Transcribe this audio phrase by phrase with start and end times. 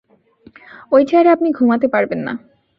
[0.91, 2.33] ওই চেয়ারে আপনি ঘুমাতে পারবেন না।